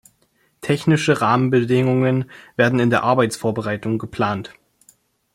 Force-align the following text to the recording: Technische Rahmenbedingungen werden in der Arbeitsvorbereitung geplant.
Technische 0.61 1.21
Rahmenbedingungen 1.21 2.25
werden 2.55 2.79
in 2.79 2.89
der 2.89 3.03
Arbeitsvorbereitung 3.03 3.99
geplant. 3.99 4.51